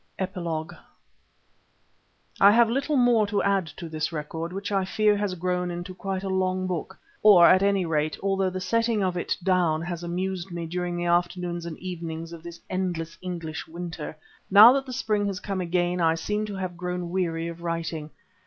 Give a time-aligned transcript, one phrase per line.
[0.17, 0.75] EPILOGUE
[2.39, 5.93] I have little more to add to this record, which I fear has grown into
[5.93, 6.97] quite a long book.
[7.21, 11.05] Or, at any rate, although the setting of it down has amused me during the
[11.05, 14.17] afternoons and evenings of this endless English winter,
[14.49, 18.09] now that the spring is come again I seem to have grown weary of writing.